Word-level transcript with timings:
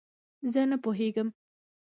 زه 0.51 0.61
نه 0.69 0.77
پوهېږم 0.83 1.27